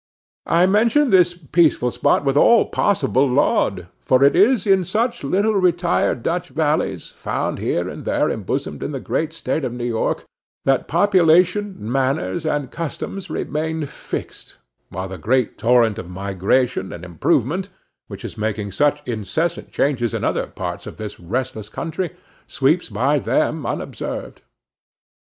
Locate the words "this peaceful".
1.11-1.91